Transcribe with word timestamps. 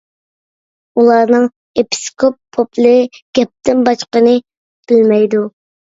ئۇلارنىڭ 1.01 1.43
ئېپىسكوپ، 1.81 2.39
پوپلىرى 2.57 3.05
گەپتىن 3.41 3.85
باشقىنى 3.91 4.35
بىلمەيدۇ. 4.93 5.45